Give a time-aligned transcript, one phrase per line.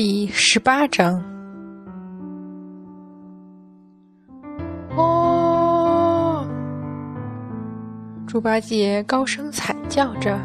[0.00, 1.20] 第十八章。
[4.96, 6.46] 哦！
[8.24, 10.38] 猪八戒高声惨叫着，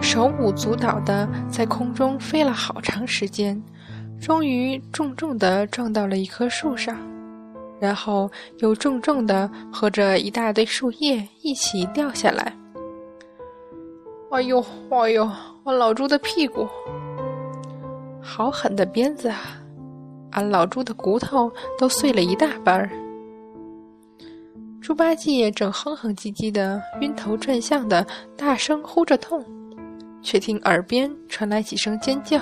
[0.00, 3.62] 手舞足蹈的在空中飞了好长时间，
[4.18, 6.96] 终于重重的撞到了一棵树上，
[7.78, 8.30] 然后
[8.60, 12.56] 又重重的和着一大堆树叶一起掉下来。
[14.30, 15.30] 哎呦，哎呦，
[15.62, 16.66] 我老猪的屁股！
[18.38, 19.58] 好狠的鞭子啊！
[20.30, 22.88] 俺老猪的骨头都碎了一大半儿。
[24.80, 28.06] 猪八戒正哼哼唧唧的、晕头转向的
[28.36, 29.44] 大声呼着痛，
[30.22, 32.38] 却听耳边传来几声尖叫：“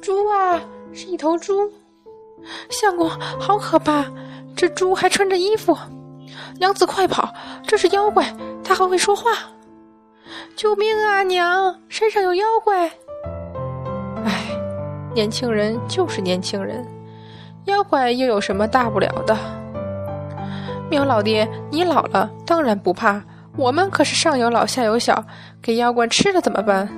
[0.00, 0.58] 猪啊，
[0.90, 1.70] 是一头猪！
[2.70, 4.06] 相公，好可怕！
[4.56, 5.76] 这猪还穿着衣服！
[6.58, 7.30] 娘子快跑，
[7.66, 9.32] 这是妖怪，它还会说话！
[10.56, 12.90] 救命啊，娘，山上有妖怪！”
[15.14, 16.86] 年轻人就是年轻人，
[17.64, 19.36] 妖怪又有什么大不了的？
[20.88, 23.22] 苗老爹，你老了当然不怕，
[23.56, 25.24] 我们可是上有老下有小，
[25.60, 26.88] 给妖怪吃了怎么办？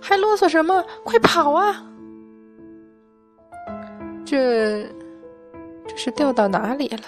[0.00, 0.84] 还啰嗦什么？
[1.04, 1.84] 快跑啊！
[4.24, 4.84] 这
[5.86, 7.02] 这是掉到哪里了？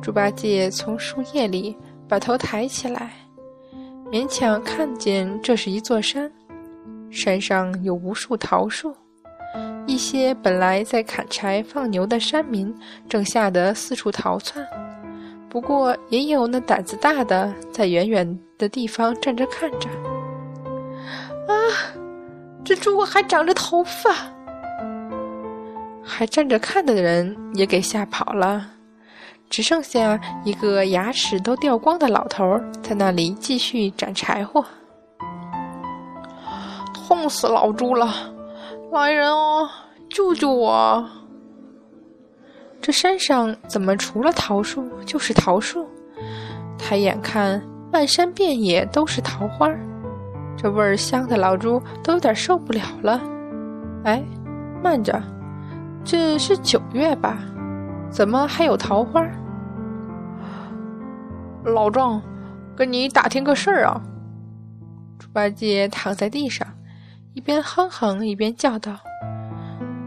[0.00, 1.76] 猪八戒从树叶里
[2.08, 3.12] 把头抬起来，
[4.10, 6.30] 勉强看见这是一座山。
[7.10, 8.94] 山上有无数桃树，
[9.86, 12.74] 一些本来在砍柴放牛的山民
[13.08, 14.66] 正吓得四处逃窜，
[15.48, 19.88] 不过也有那胆子大的在远远的地方站着看着。
[21.48, 21.54] 啊，
[22.62, 24.14] 这猪还长着头发！
[26.02, 28.66] 还站着看的人也给吓跑了，
[29.48, 34.64] 只剩下一个牙齿都掉光的老头在那里继续斩柴火。
[37.08, 38.06] 痛死老猪了！
[38.92, 39.66] 来人哦，
[40.10, 41.02] 救救我！
[42.82, 45.88] 这山上怎么除了桃树就是桃树？
[46.76, 49.70] 抬眼看，漫山遍野都是桃花，
[50.54, 53.18] 这味儿香的老猪都有点受不了了。
[54.04, 54.22] 哎，
[54.84, 55.18] 慢着，
[56.04, 57.38] 这是九月吧？
[58.10, 59.26] 怎么还有桃花？
[61.64, 62.20] 老壮，
[62.76, 63.98] 跟你打听个事儿啊！
[65.18, 66.67] 猪八戒躺在地上。
[67.38, 68.90] 一边哼哼一边叫道：“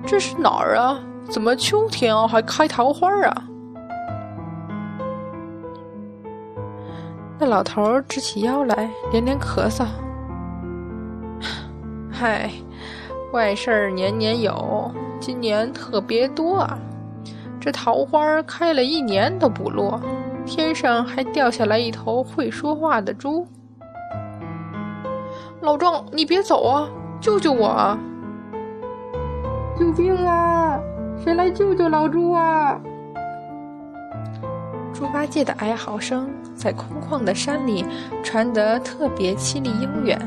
[0.06, 1.00] 这是哪儿啊？
[1.30, 3.44] 怎么秋天啊还开桃花啊？”
[7.40, 9.86] 那老头直起腰来，连连咳嗽
[12.12, 12.52] ：“嗨，
[13.32, 16.78] 怪事儿年年有，今年特别多啊！
[17.62, 20.02] 这桃花开了一年都不落，
[20.46, 23.48] 天上还掉下来一头会说话的猪。”
[25.64, 26.90] 老庄，你别走啊！
[27.22, 27.96] 救救我！
[29.78, 30.80] 救命啊！
[31.24, 32.82] 谁来救救老猪啊？
[34.92, 37.86] 猪八戒的哀嚎声在空旷的山里
[38.24, 40.20] 传得特别凄厉悠远，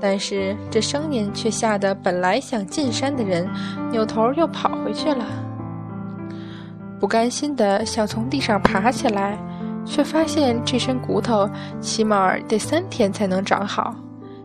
[0.00, 3.46] 但是这声音却吓得本来想进山的人
[3.90, 5.26] 扭头又跑回去了。
[6.98, 9.38] 不甘心的想从地上爬起来，
[9.84, 11.46] 却发现这身骨头
[11.80, 13.94] 起码得三天才能长好。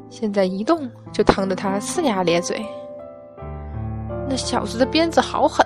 [0.09, 2.65] 现在一动就疼得他呲牙咧嘴。
[4.27, 5.65] 那小子的鞭子好狠，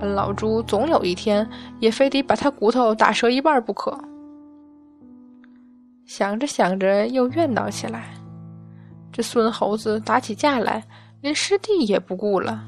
[0.00, 1.48] 老猪总有一天
[1.80, 3.98] 也非得把他骨头打折一半不可。
[6.04, 8.12] 想着想着又怨恼起来，
[9.10, 10.84] 这孙猴子打起架来
[11.20, 12.62] 连师弟也不顾了，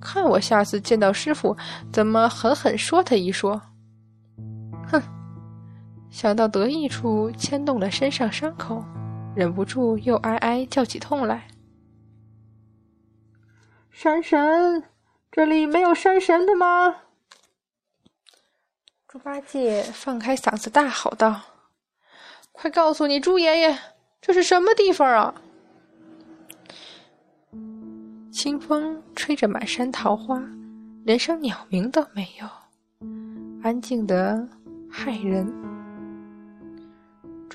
[0.00, 1.54] 看我下次见到师傅
[1.92, 3.60] 怎么狠狠说他一说。
[4.86, 5.02] 哼，
[6.08, 8.82] 想到得意处牵动了身上伤口。
[9.36, 11.46] 忍不住又哀哀叫起痛来。
[13.90, 14.82] 山神，
[15.30, 16.96] 这里没有山神的吗？
[19.06, 21.42] 猪八戒放开嗓子大吼道
[22.50, 23.78] ：“快告诉你猪爷爷，
[24.22, 25.34] 这是什么地方啊？”
[28.32, 30.42] 清风吹着满山桃花，
[31.04, 32.48] 连声鸟鸣都没有，
[33.62, 34.48] 安静的
[34.90, 35.75] 骇人。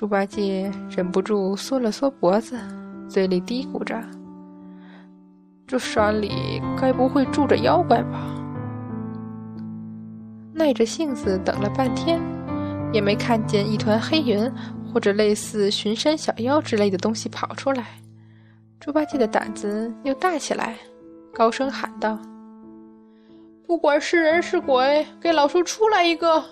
[0.02, 2.58] 猪八戒忍不住缩了缩脖子，
[3.08, 3.96] 嘴里嘀咕着
[5.64, 8.26] ：“这山里该不会住着妖怪吧？”
[10.52, 12.20] 耐着性子等了半天，
[12.92, 14.50] 也没看见一团黑云
[14.92, 17.86] 或者类似巡山小妖之类的东西跑出来。
[18.80, 20.74] 猪八戒的胆子又大起来，
[21.32, 22.18] 高声喊道
[23.68, 26.42] ：“不管是人是鬼，给老叔出来一个！”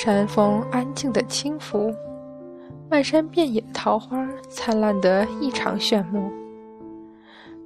[0.00, 1.92] 山风安静的轻拂，
[2.88, 6.30] 漫山遍野的桃花灿烂得异常炫目。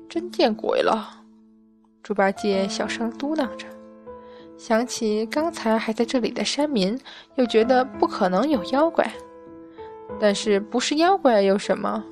[0.08, 1.11] 真见鬼了！
[2.02, 3.67] 猪八戒小声嘟囔着，
[4.56, 6.99] 想起刚才还在这里的山民，
[7.34, 9.06] 又觉得不可能有妖怪。
[10.19, 12.02] 但是不是妖怪又什么？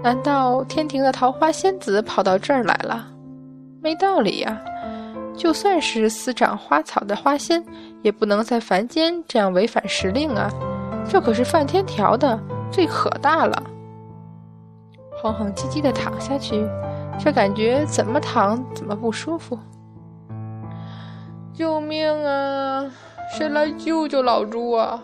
[0.00, 3.12] 难道天庭的桃花仙子跑到这儿来了？
[3.82, 4.62] 没道理呀！
[5.40, 7.64] 就算是司掌花草的花仙，
[8.02, 10.50] 也不能在凡间这样违反时令啊！
[11.08, 12.38] 这可是犯天条的，
[12.70, 13.62] 罪可大了。
[15.22, 16.62] 哼哼唧唧的躺下去，
[17.18, 19.58] 这感觉怎么躺怎么不舒服。
[21.54, 22.90] 救命啊！
[23.32, 25.02] 谁来救救老猪啊！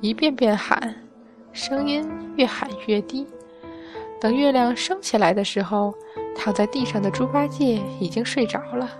[0.00, 0.92] 一遍遍喊。
[1.52, 2.04] 声音
[2.34, 3.24] 越喊越低，
[4.20, 5.94] 等月亮升起来的时候，
[6.34, 8.90] 躺在地上的猪八戒已经睡着了。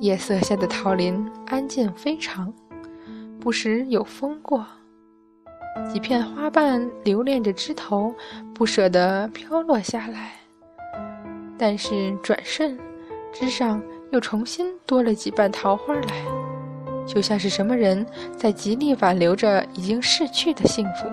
[0.00, 2.52] 夜色下的桃林安静非常，
[3.40, 4.66] 不时有风过，
[5.92, 8.14] 几片花瓣留恋着枝头，
[8.54, 10.32] 不舍得飘落下来。
[11.56, 12.76] 但是转瞬，
[13.32, 13.80] 枝上
[14.10, 16.24] 又重新多了几瓣桃花来。
[17.06, 18.04] 就像是什么人
[18.36, 21.06] 在极力挽留着已经逝去的幸福，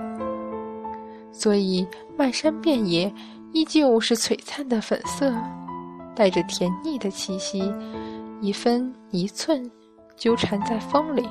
[1.31, 1.85] 所以
[2.17, 3.13] 漫山遍野
[3.53, 5.33] 依旧是璀璨的粉色，
[6.15, 7.73] 带着甜腻的气息，
[8.39, 9.69] 一分一寸
[10.15, 11.27] 纠缠在风里。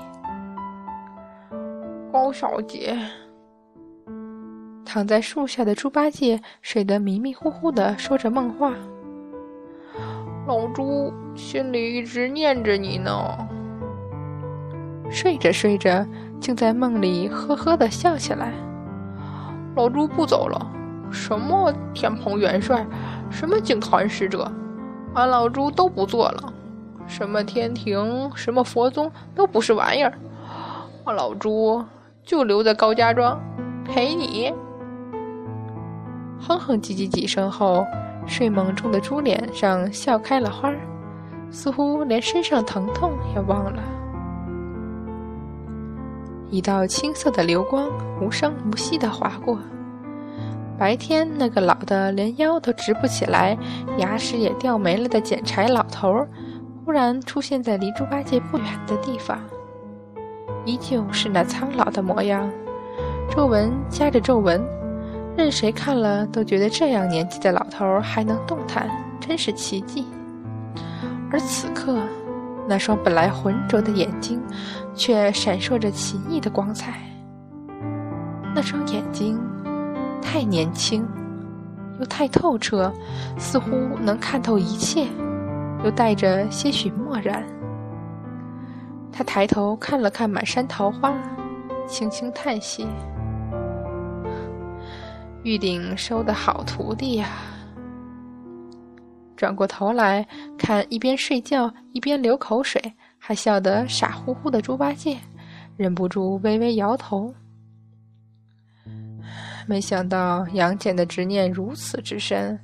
[2.12, 2.98] 高小姐，
[4.84, 8.74] 躺在树下的猪八戒睡得迷迷糊糊的，说着梦话。
[10.46, 13.48] 老猪心里一直念着你呢。
[15.10, 16.06] 睡着睡着，
[16.40, 18.52] 竟在梦里呵呵的笑起来。
[19.74, 20.70] 老猪不走了，
[21.10, 22.86] 什么天蓬元帅，
[23.30, 24.50] 什么净坛使者，
[25.14, 26.52] 俺老猪都不做了。
[27.06, 30.12] 什么天庭，什么佛宗，都不是玩意儿。
[31.04, 31.84] 俺老猪
[32.22, 33.40] 就留在高家庄
[33.84, 34.52] 陪你。
[36.38, 37.84] 哼哼唧唧几声后，
[38.26, 40.72] 睡梦中的猪脸上笑开了花，
[41.50, 43.82] 似乎连身上疼痛也忘了。
[46.48, 47.88] 一道青色的流光
[48.20, 49.58] 无声无息地划过。
[50.80, 53.54] 白天那个老的连腰都直不起来、
[53.98, 56.28] 牙齿也掉没了的捡柴老头儿，
[56.82, 59.38] 忽然出现在离猪八戒不远的地方，
[60.64, 62.50] 依旧是那苍老的模样，
[63.30, 64.64] 皱纹夹着皱纹，
[65.36, 68.88] 任谁看了都觉得这样年纪的老头儿还能动弹，
[69.20, 70.06] 真是奇迹。
[71.30, 71.98] 而此刻，
[72.66, 74.40] 那双本来浑浊的眼睛。
[74.92, 77.00] 却闪烁着奇异的光彩。
[78.54, 79.40] 那双眼睛
[80.22, 81.06] 太年轻，
[81.98, 82.92] 又太透彻，
[83.38, 83.70] 似乎
[84.00, 85.06] 能看透一切，
[85.84, 87.44] 又带着些许漠然。
[89.12, 91.12] 他抬头看了看满山桃花，
[91.86, 92.86] 轻轻叹息
[95.42, 97.28] ：“玉鼎收的好徒弟呀。”
[99.36, 100.26] 转过头来
[100.58, 102.80] 看一边睡觉一边流口水。
[103.22, 105.18] 还笑得傻乎乎的猪八戒，
[105.76, 107.32] 忍不住微微摇头。
[109.70, 112.58] 没想到杨戬的执念如此之深，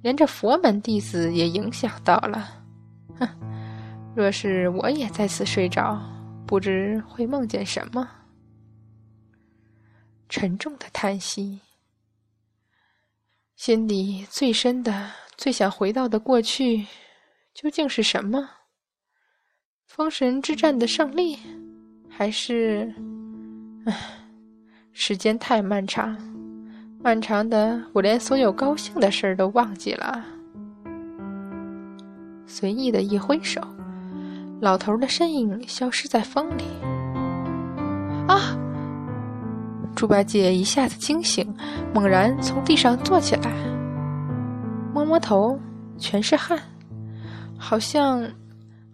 [0.00, 2.62] 连这佛门弟子也影响到了。
[3.18, 3.28] 哼，
[4.14, 6.00] 若是我也在此睡着，
[6.46, 8.08] 不知会梦见什么。
[10.28, 11.58] 沉重的叹息，
[13.56, 16.86] 心底最深的、最想回到的过去，
[17.54, 18.48] 究竟是什么？
[19.88, 21.36] 封神之战的胜利，
[22.08, 22.94] 还是……
[23.84, 23.92] 唉，
[24.92, 26.16] 时间太漫长，
[27.04, 30.24] 漫长的我连所有高兴的事儿都忘记了。
[32.46, 33.60] 随意的一挥手，
[34.60, 36.62] 老头的身影消失在风里。
[38.28, 38.56] 啊！
[39.96, 41.52] 猪八戒一下子惊醒，
[41.92, 43.50] 猛然从地上坐起来，
[44.94, 45.58] 摸摸头，
[45.98, 46.56] 全是汗，
[47.58, 48.24] 好像……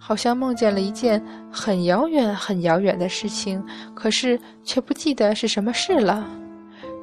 [0.01, 1.23] 好像梦见了一件
[1.53, 3.63] 很遥远、很遥远的事情，
[3.95, 6.25] 可是却不记得是什么事了，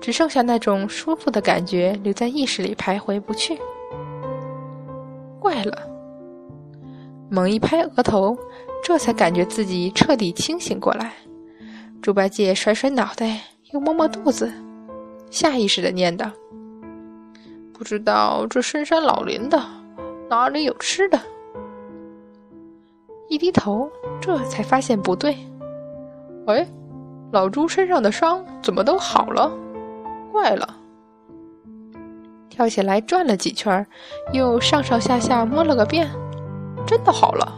[0.02, 3.58] 只剩下那种舒服的感觉留在意识里徘徊不去。
[5.40, 5.78] 怪了，
[7.30, 8.38] 猛一拍额头，
[8.84, 11.14] 这才感觉自己彻底清醒过来。
[12.02, 13.40] 猪八戒甩甩脑袋，
[13.72, 14.52] 又摸摸肚子，
[15.32, 16.30] 下意识的念叨
[17.74, 19.60] ：“不知道这深山老林的
[20.30, 21.20] 哪里有吃的。”
[23.28, 23.90] 一低头，
[24.22, 25.36] 这才发现不对。
[26.46, 26.66] 哎，
[27.32, 29.52] 老猪身上的伤怎么都好了？
[30.36, 30.76] 怪了！
[32.50, 33.88] 跳起来转了几圈，
[34.34, 36.10] 又上上下下摸了个遍，
[36.86, 37.54] 真的好了。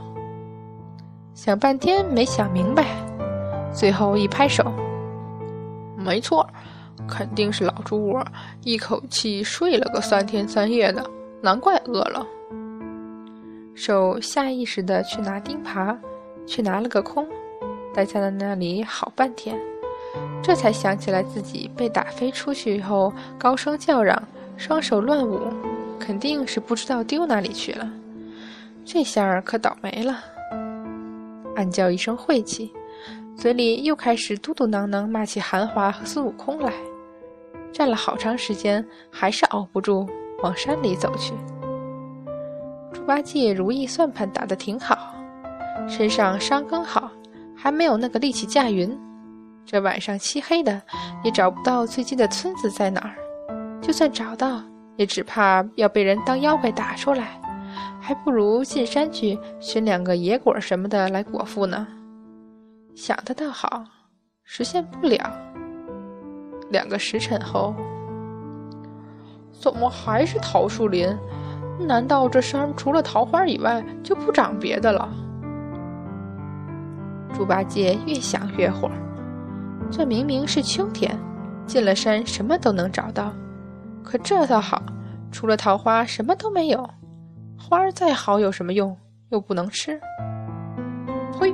[1.33, 2.85] 想半天没想明白，
[3.73, 4.63] 最后一拍手，
[5.97, 6.47] 没错，
[7.07, 8.23] 肯定是老猪窝
[8.63, 11.03] 一口气睡了个三天三夜的，
[11.41, 12.27] 难怪饿了。
[13.73, 15.97] 手下意识的去拿钉耙，
[16.45, 17.27] 却拿了个空，
[17.91, 19.59] 待在了那里好半天，
[20.41, 24.21] 这才想起来自己被打飞出去后高声叫嚷，
[24.55, 25.41] 双手乱舞，
[25.99, 27.89] 肯定是不知道丢哪里去了。
[28.85, 30.17] 这下可倒霉了，
[31.57, 32.71] 暗叫一声晦气，
[33.35, 36.71] 嘴里又开始嘟嘟囔囔骂起韩华和孙悟空来，
[37.73, 40.07] 站了好长时间，还是熬不住，
[40.41, 41.33] 往山里走去。
[42.93, 45.13] 猪八戒如意算盘打得挺好，
[45.89, 47.11] 身上伤刚好，
[47.53, 48.97] 还没有那个力气驾云。
[49.69, 50.81] 这晚上漆黑的，
[51.25, 53.13] 也找不到最近的村子在哪儿。
[53.81, 54.61] 就算找到，
[54.95, 57.37] 也只怕要被人当妖怪打出来，
[57.99, 61.85] 还不如进山去寻两个野果什么的来果腹呢。
[62.95, 63.83] 想的倒好，
[64.45, 65.19] 实现不了。
[66.69, 67.75] 两个时辰后，
[69.51, 71.13] 怎么还是桃树林？
[71.77, 75.09] 难道这山除了桃花以外就不长别的了？
[77.33, 78.89] 猪八戒越想越火，
[79.89, 81.17] 这明明是秋天，
[81.65, 83.33] 进了山什么都能找到，
[84.03, 84.81] 可这倒好，
[85.31, 86.87] 除了桃花什么都没有。
[87.57, 88.95] 花儿再好有什么用？
[89.29, 89.99] 又不能吃。
[91.37, 91.53] 呸！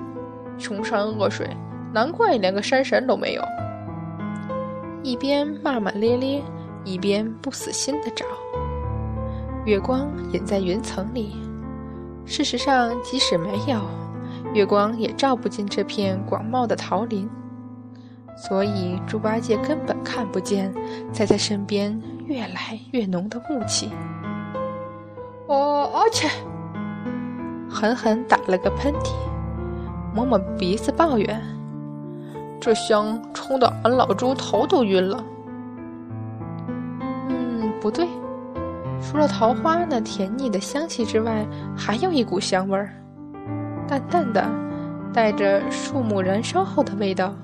[0.57, 1.49] 穷山恶水，
[1.93, 3.43] 难怪连个山神都没有。
[5.01, 6.43] 一边骂骂咧咧，
[6.83, 8.25] 一边不死心的找。
[9.65, 11.35] 月光隐在云层里，
[12.25, 13.81] 事实上，即使没有
[14.53, 17.29] 月光，也照不进这片广袤的桃林，
[18.35, 20.73] 所以猪八戒根本看不见
[21.11, 23.91] 在他身边越来越浓的雾气。
[25.47, 26.27] 哦，而且
[27.69, 29.11] 狠狠打了个喷嚏，
[30.13, 31.41] 摸摸鼻子抱怨
[32.59, 35.23] ：“这香冲得俺老猪头都晕了。”
[37.29, 38.07] 嗯，不对。
[39.01, 42.89] 除了桃花那甜腻的香气之外，还有一股香味儿，
[43.85, 44.49] 淡淡的，
[45.13, 47.35] 带着树木燃烧后的味道。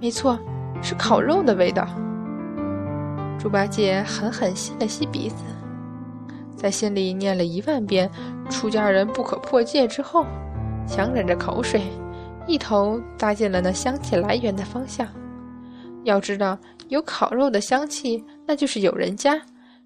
[0.00, 0.38] 没错，
[0.82, 1.86] 是烤肉的味道。
[3.38, 5.44] 猪八戒狠狠吸了吸鼻子，
[6.56, 8.10] 在心里念了一万遍
[8.50, 10.26] “出家人不可破戒”之后，
[10.86, 11.82] 强忍着口水，
[12.46, 15.06] 一头扎进了那香气来源的方向。
[16.04, 19.40] 要知道，有烤肉的香气，那就是有人家。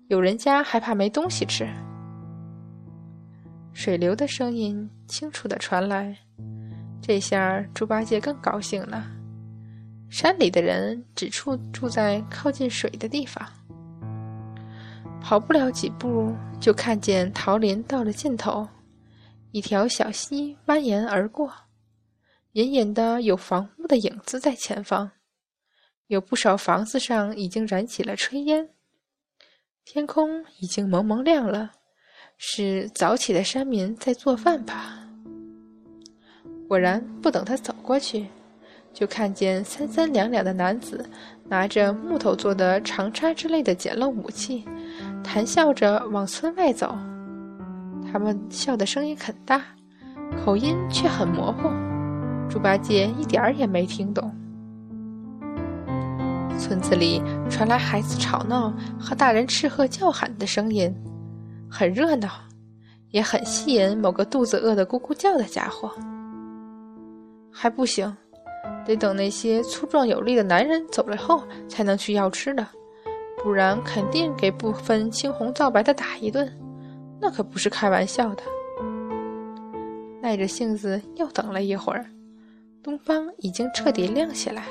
[0.08, 1.68] 有人家还怕没东西吃？
[3.72, 6.16] 水流的声音清楚的传来，
[7.00, 9.04] 这下猪八戒更高兴了。
[10.10, 13.48] 山里的人只住住在靠近水的地方，
[15.22, 18.68] 跑不了几步，就看见桃林到了尽头，
[19.52, 21.52] 一条小溪蜿蜒而过，
[22.52, 25.12] 隐隐的有房屋的影子在前方，
[26.08, 28.68] 有不少房子上已经燃起了炊烟。
[29.84, 31.70] 天空已经蒙蒙亮了，
[32.36, 35.06] 是早起的山民在做饭吧？
[36.68, 38.26] 果然，不等他走过去，
[38.92, 41.04] 就看见三三两两的男子
[41.44, 44.64] 拿着木头做的长叉之类的简陋武器，
[45.22, 46.96] 谈笑着往村外走。
[48.12, 49.62] 他们笑的声音很大，
[50.44, 51.68] 口音却很模糊，
[52.50, 54.34] 猪八戒一点儿也没听懂。
[56.58, 60.94] 村子里传来孩子吵闹和大人斥喝叫喊的声音，
[61.70, 62.28] 很热闹，
[63.10, 65.90] 也很吸引某个肚子饿得咕咕叫的家伙。
[67.52, 68.14] 还不行，
[68.90, 72.66] 得等那些粗壮有力的男人走了后才能去要吃的，
[73.40, 76.52] 不然肯定给不分青红皂白的打一顿，
[77.20, 78.42] 那可不是开玩笑的。
[80.20, 82.04] 耐着性子又等了一会儿，
[82.82, 84.64] 东方已经彻底亮起来。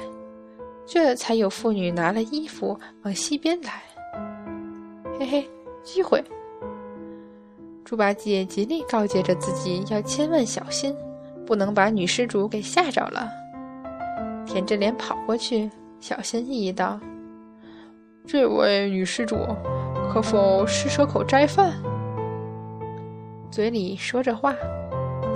[0.86, 3.82] 这才有妇女拿了衣服往西边来。
[5.18, 5.50] 嘿嘿，
[5.82, 6.22] 机会！
[7.86, 10.94] 猪八戒极力告诫着自己要千万小心，
[11.46, 13.39] 不能把女施主给吓着了。
[14.50, 17.00] 舔着脸跑过去，小心翼翼道
[18.26, 19.38] ：“这位女施主，
[20.12, 21.74] 可否施舍口斋饭？”
[23.52, 24.56] 嘴里说着话，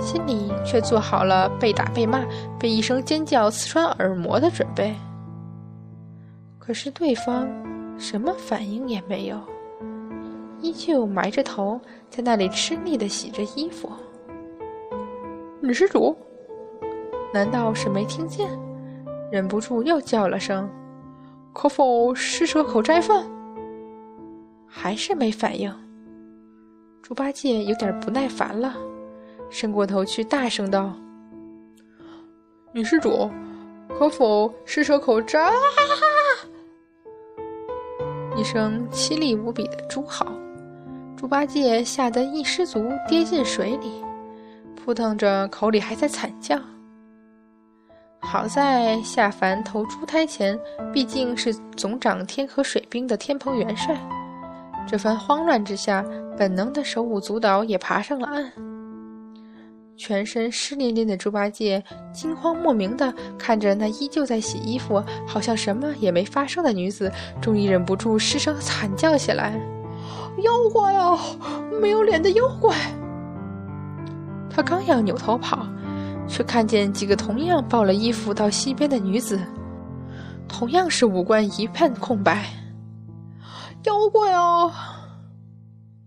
[0.00, 2.24] 心里却做好了被打被骂、
[2.58, 4.92] 被一声尖叫刺穿耳膜的准备。
[6.58, 7.48] 可是对方
[7.96, 9.38] 什么反应也没有，
[10.60, 11.80] 依旧埋着头
[12.10, 13.88] 在那里吃力的洗着衣服。
[15.60, 16.16] 女施主，
[17.32, 18.50] 难道是没听见？
[19.34, 20.70] 忍不住又叫了声
[21.52, 23.26] ：“可否施舍口斋饭？”
[24.64, 25.74] 还是没反应。
[27.02, 28.76] 猪八戒有点不耐烦了，
[29.50, 30.94] 伸过头去大声道
[32.70, 33.28] ：“女施主，
[33.98, 35.50] 可否施舍口斋？”
[38.38, 40.28] 一声凄厉无比的猪嚎，
[41.16, 43.90] 猪八戒吓得一失足跌进水里，
[44.76, 46.56] 扑腾着口里还在惨叫。
[48.24, 50.58] 好在下凡投猪胎前，
[50.92, 53.96] 毕竟是总掌天河水兵的天蓬元帅。
[54.86, 56.04] 这番慌乱之下，
[56.36, 58.50] 本能的手舞足蹈也爬上了岸。
[59.96, 61.80] 全身湿淋淋的猪八戒
[62.12, 69.52] 惊慌莫名的看着那依旧在洗衣服、好像什么也没发生的女子，终于忍不住失声惨叫起来
[70.42, 71.16] ：“妖怪啊！
[71.80, 72.74] 没有脸的妖怪！”
[74.50, 75.66] 他刚要扭头跑。
[76.26, 79.40] 却看见几个同样抱了衣服到溪边的女子，
[80.48, 82.44] 同样是五官一片空白。
[83.84, 84.72] 妖怪啊！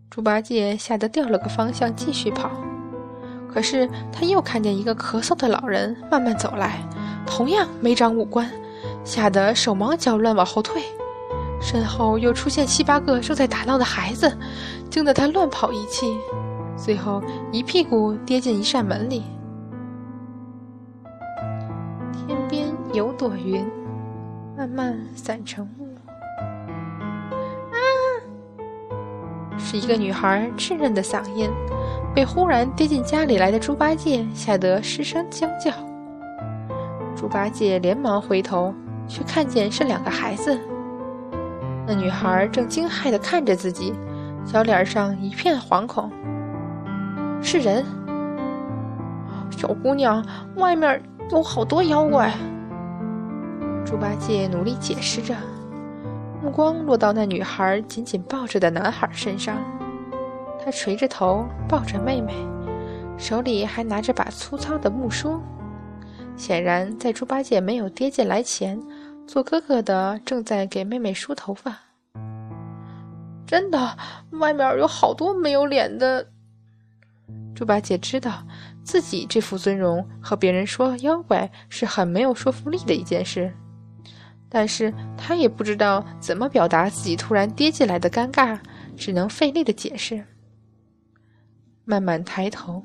[0.10, 2.50] 猪八戒吓得掉了个方向，继续跑。
[3.54, 6.82] 可是他又看见一个咳嗽的老人慢慢走来，
[7.26, 8.52] 同样没长五官，
[9.04, 10.82] 吓得手忙脚乱往后退。
[11.62, 14.36] 身后又出现七八个正在打闹的孩子，
[14.90, 16.18] 惊得他乱跑一气，
[16.76, 17.22] 最后
[17.52, 19.24] 一屁股跌进一扇门里。
[22.98, 23.64] 有朵云，
[24.58, 25.86] 慢慢散成雾。
[27.70, 27.78] 啊！
[29.56, 31.48] 是一个女孩稚嫩的嗓音，
[32.16, 35.72] 被忽然跌进家里来的猪八戒吓得失声惊叫。
[37.16, 38.74] 猪八戒连忙回头，
[39.08, 40.60] 却看见是两个孩子。
[41.86, 43.94] 那女孩正惊骇地看着自己，
[44.44, 46.12] 小脸上一片惶恐。
[47.44, 47.86] 是人，
[49.52, 50.26] 小姑娘，
[50.56, 51.00] 外面
[51.30, 52.34] 有好多妖怪。
[53.90, 55.34] 猪八戒努力解释着，
[56.44, 59.56] 目光落到那女孩紧紧抱着的男孩身上。
[60.62, 62.34] 他垂着头抱着妹妹，
[63.18, 65.40] 手里还拿着把粗糙的木梳。
[66.36, 68.78] 显然，在猪八戒没有跌进来前，
[69.26, 71.74] 做哥哥的正在给妹妹梳头发。
[73.46, 73.98] 真的，
[74.32, 76.28] 外面有好多没有脸的。
[77.56, 78.44] 猪八戒知道
[78.84, 83.50] 自己这副尊容和别人说妖怪是很没有说服力的一件事。
[84.50, 88.60] 但是他也不知道怎么表达自己突然跌进来的尴尬，
[88.96, 90.26] 只能费力的解释。
[91.84, 92.84] 慢慢抬头，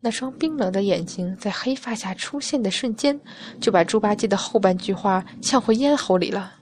[0.00, 3.20] 那双冰冷的眼睛在黑发下出现的瞬间，
[3.60, 6.54] 就把猪八戒的后半句话呛回咽喉里了。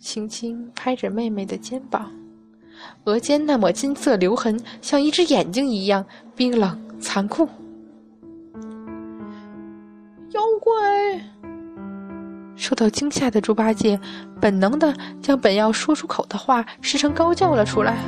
[0.00, 2.10] 轻轻拍着妹妹的肩膀，
[3.04, 7.48] 额间那抹金色留痕，像一只眼睛一样冰冷残酷。
[10.32, 11.31] 妖怪！
[12.72, 14.00] 受到惊吓的猪八戒，
[14.40, 17.98] 本能的将本要说出口的话失声高叫了出来，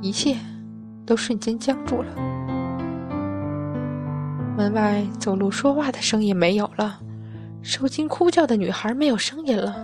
[0.00, 0.34] 一切
[1.04, 2.08] 都瞬间僵住了。
[4.56, 6.98] 门外走路说话的声音没有了，
[7.60, 9.76] 受惊哭叫的女孩没有声音了，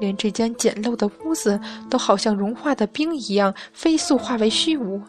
[0.00, 1.58] 连这间简陋的屋子
[1.88, 5.00] 都好像融化的冰一样飞速化为虚无，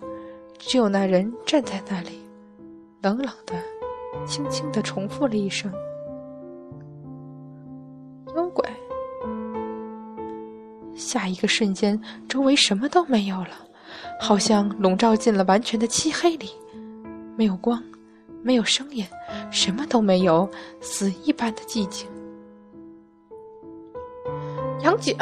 [0.58, 2.22] 只有那人站在那里，
[3.02, 3.54] 冷冷的、
[4.26, 5.70] 轻轻的重复了一声。
[10.96, 13.52] 下一个瞬间，周围什么都没有了，
[14.20, 16.52] 好像笼罩进了完全的漆黑里，
[17.38, 17.82] 没有光，
[18.44, 19.06] 没有声音，
[19.50, 20.48] 什么都没有，
[20.82, 22.08] 死一般的寂静。
[24.82, 25.16] 杨戬，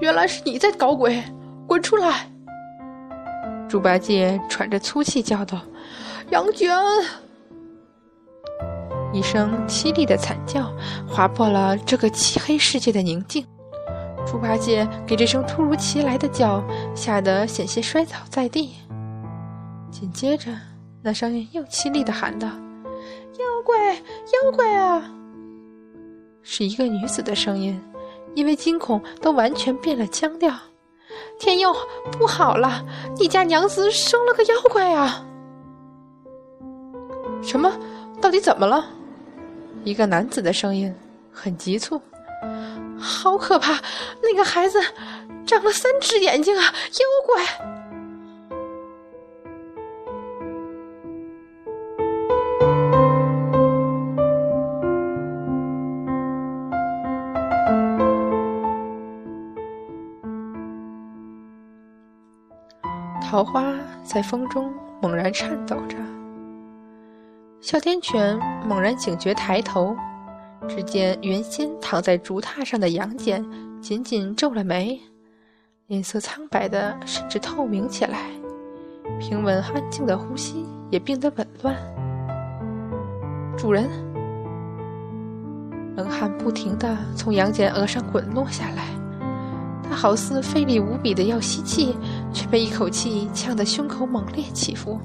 [0.00, 1.22] 原来是你在搞鬼，
[1.66, 2.30] 滚出来！
[3.68, 5.60] 猪八戒喘着粗气叫道
[6.30, 6.72] ：“杨戬！”
[9.12, 10.72] 一声凄厉的惨叫，
[11.08, 13.44] 划破了这个漆黑世界的宁静。
[14.26, 16.62] 猪八戒给这声突如其来的叫
[16.94, 18.74] 吓得险些摔倒在地，
[19.90, 20.52] 紧接着
[21.02, 22.46] 那声音又凄厉的喊道
[23.38, 25.02] ：“妖怪，妖怪啊！”
[26.42, 27.80] 是一个女子的声音，
[28.34, 30.54] 因为惊恐都完全变了腔调。
[31.38, 31.74] 天佑，
[32.12, 32.84] 不好了，
[33.18, 35.24] 你家娘子生了个妖怪啊！
[37.42, 37.72] 什么？
[38.20, 38.84] 到底怎么了？
[39.84, 40.94] 一个男子的声音
[41.32, 42.00] 很急促。
[42.98, 43.80] 好可怕！
[44.22, 44.78] 那个孩子
[45.46, 46.62] 长了三只眼睛啊！
[46.62, 46.72] 妖
[47.26, 47.44] 怪！
[63.22, 63.72] 桃花
[64.04, 65.96] 在风中猛然颤抖着，
[67.70, 69.94] 哮天犬猛然警觉，抬头。
[70.68, 73.46] 只见原先躺在竹榻上的杨戬
[73.80, 74.98] 紧紧皱了眉，
[75.86, 78.28] 脸色苍白的甚至透明起来，
[79.20, 81.76] 平稳安静的呼吸也变得紊乱。
[83.56, 83.88] 主人，
[85.94, 88.86] 冷汗不停地从杨戬额上滚落下来，
[89.88, 91.94] 他好似费力无比的要吸气，
[92.32, 94.98] 却被一口气呛得胸口猛烈起伏。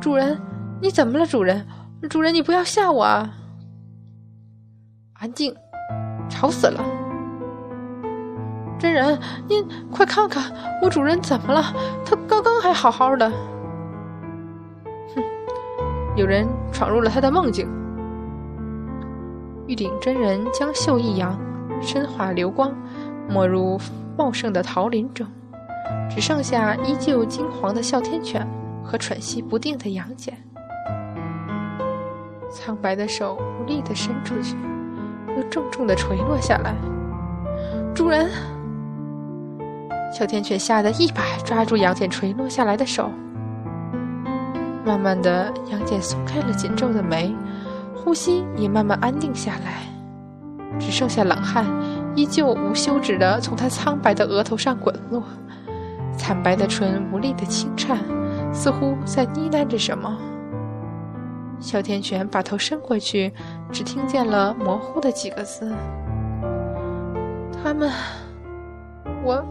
[0.00, 0.40] 主人，
[0.82, 1.26] 你怎么了？
[1.26, 1.66] 主人，
[2.08, 3.30] 主人，你不要吓我啊！
[5.14, 5.54] 安静，
[6.28, 6.82] 吵死了！
[8.78, 10.50] 真人，您快看看
[10.82, 11.62] 我主人怎么了？
[12.04, 13.30] 他刚刚还好好的。
[15.14, 15.22] 哼，
[16.16, 17.68] 有人闯入了他的梦境。
[19.66, 21.38] 玉鼎真人将袖一扬，
[21.82, 22.72] 身化流光，
[23.28, 23.78] 没入
[24.16, 25.26] 茂盛的桃林中，
[26.08, 28.48] 只剩下依旧金黄的哮天犬
[28.82, 30.32] 和喘息不定的杨戬。
[32.50, 34.56] 苍白的手无力地伸出去，
[35.36, 36.74] 又重重地垂落下来。
[37.94, 38.28] 主人。
[40.12, 43.08] 哮天犬吓得一把抓住杨戬垂落下来的手，
[44.84, 47.32] 慢慢的，杨戬松开了紧皱的眉，
[47.94, 49.84] 呼吸也慢慢安定下来，
[50.80, 51.64] 只剩下冷汗
[52.16, 55.22] 依旧无休止的从他苍白的额头上滚落，
[56.18, 57.96] 惨白的唇无力的轻颤，
[58.52, 60.18] 似乎在呢喃着什么。
[61.60, 63.32] 哮天犬把头伸过去，
[63.70, 65.72] 只听见了模糊的几个字
[67.62, 67.90] ：“他们，
[69.22, 69.44] 我。”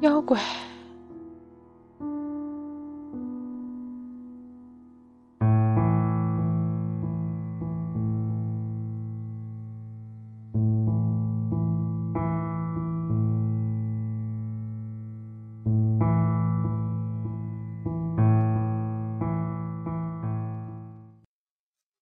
[0.00, 0.38] 妖怪。